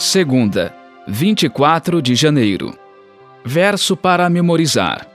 [0.00, 0.74] Segunda,
[1.06, 2.72] 24 de janeiro.
[3.44, 5.06] Verso para memorizar.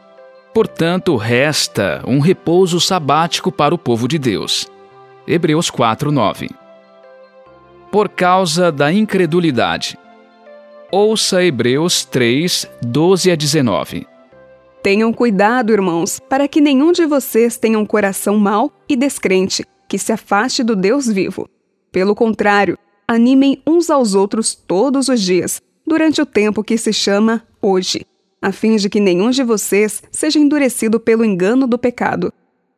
[0.53, 4.69] Portanto, resta um repouso sabático para o povo de Deus.
[5.27, 6.51] Hebreus 4, 9.
[7.91, 9.97] Por causa da incredulidade.
[10.91, 14.05] Ouça Hebreus 3, 12 a 19.
[14.83, 19.97] Tenham cuidado, irmãos, para que nenhum de vocês tenha um coração mau e descrente, que
[19.97, 21.49] se afaste do Deus vivo.
[21.91, 27.45] Pelo contrário, animem uns aos outros todos os dias, durante o tempo que se chama
[27.61, 28.05] hoje,
[28.41, 32.33] a fim de que nenhum de vocês seja endurecido pelo engano do pecado.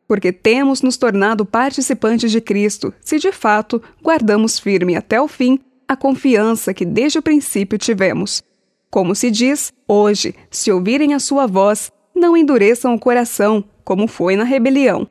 [0.06, 5.60] Porque temos nos tornado participantes de Cristo, se de fato guardamos firme até o fim
[5.86, 8.42] a confiança que desde o princípio tivemos.
[8.90, 14.36] Como se diz, hoje, se ouvirem a sua voz, não endureçam o coração, como foi
[14.36, 15.08] na rebelião.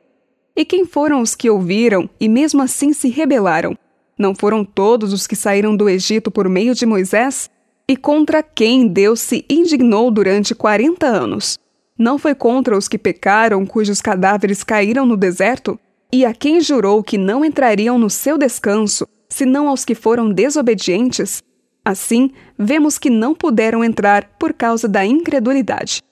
[0.54, 3.76] E quem foram os que ouviram e mesmo assim se rebelaram?
[4.18, 7.48] Não foram todos os que saíram do Egito por meio de Moisés?
[7.88, 11.56] E contra quem Deus se indignou durante quarenta anos?
[11.96, 15.78] Não foi contra os que pecaram, cujos cadáveres caíram no deserto?
[16.12, 21.42] E a quem jurou que não entrariam no seu descanso, senão aos que foram desobedientes?
[21.84, 26.02] Assim, vemos que não puderam entrar por causa da incredulidade.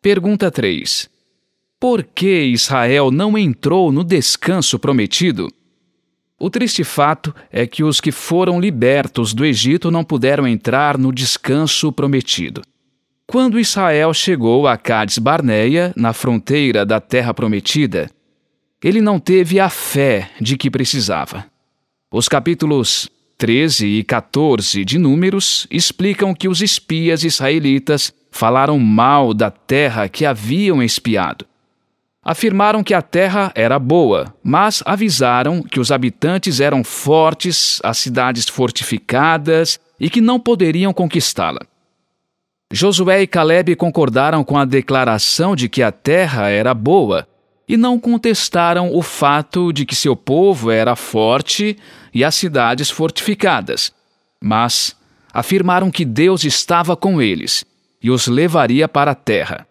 [0.00, 1.10] Pergunta 3.
[1.78, 5.48] Por que Israel não entrou no descanso prometido?
[6.42, 11.12] O triste fato é que os que foram libertos do Egito não puderam entrar no
[11.12, 12.62] descanso prometido.
[13.28, 18.10] Quando Israel chegou a Cades Barneia, na fronteira da terra prometida,
[18.82, 21.46] ele não teve a fé de que precisava.
[22.10, 29.48] Os capítulos 13 e 14 de Números explicam que os espias israelitas falaram mal da
[29.48, 31.46] terra que haviam espiado.
[32.24, 38.48] Afirmaram que a terra era boa, mas avisaram que os habitantes eram fortes, as cidades
[38.48, 41.60] fortificadas e que não poderiam conquistá-la.
[42.72, 47.26] Josué e Caleb concordaram com a declaração de que a terra era boa
[47.68, 51.76] e não contestaram o fato de que seu povo era forte
[52.14, 53.92] e as cidades fortificadas,
[54.40, 54.96] mas
[55.34, 57.64] afirmaram que Deus estava com eles
[58.00, 59.66] e os levaria para a terra.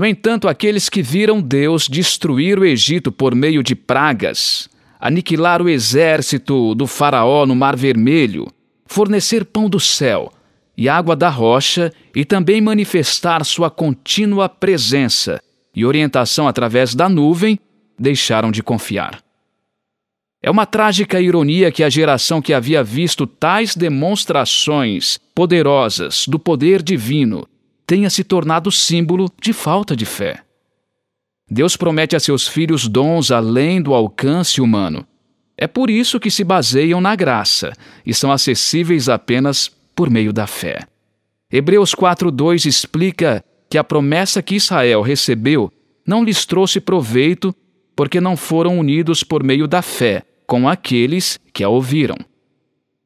[0.00, 4.66] No entanto, aqueles que viram Deus destruir o Egito por meio de pragas,
[4.98, 8.46] aniquilar o exército do Faraó no Mar Vermelho,
[8.86, 10.32] fornecer pão do céu
[10.74, 15.38] e água da rocha e também manifestar sua contínua presença
[15.76, 17.60] e orientação através da nuvem,
[17.98, 19.22] deixaram de confiar.
[20.42, 26.82] É uma trágica ironia que a geração que havia visto tais demonstrações poderosas do poder
[26.82, 27.46] divino
[27.90, 30.44] tenha se tornado símbolo de falta de fé.
[31.50, 35.04] Deus promete a seus filhos dons além do alcance humano.
[35.56, 37.72] É por isso que se baseiam na graça
[38.06, 40.86] e são acessíveis apenas por meio da fé.
[41.50, 45.68] Hebreus 4:2 explica que a promessa que Israel recebeu
[46.06, 47.52] não lhes trouxe proveito
[47.96, 52.14] porque não foram unidos por meio da fé com aqueles que a ouviram.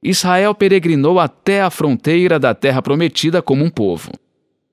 [0.03, 4.12] Israel peregrinou até a fronteira da terra prometida como um povo.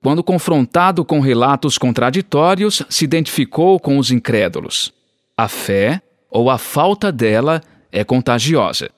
[0.02, 4.92] Quando confrontado com relatos contraditórios, se identificou com os incrédulos.
[5.36, 8.90] A fé, ou a falta dela, é contagiosa.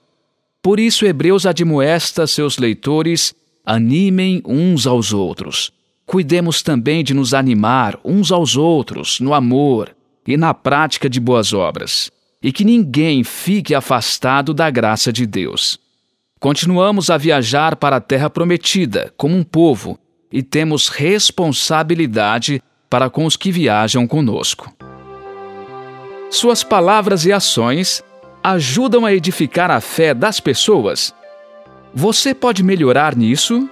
[0.62, 3.34] Por isso, Hebreus admoesta seus leitores:
[3.66, 5.70] animem uns aos outros.
[6.06, 9.94] Cuidemos também de nos animar uns aos outros no amor
[10.26, 12.10] e na prática de boas obras
[12.42, 15.78] e que ninguém fique afastado da graça de Deus.
[16.38, 19.98] Continuamos a viajar para a terra prometida como um povo
[20.34, 24.68] e temos responsabilidade para com os que viajam conosco.
[26.28, 28.02] Suas palavras e ações
[28.42, 31.14] ajudam a edificar a fé das pessoas.
[31.94, 33.70] Você pode melhorar nisso